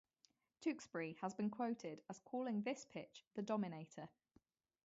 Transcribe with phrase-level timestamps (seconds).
[0.61, 4.09] Tewksbury has been quoted as calling this pitch The Dominator.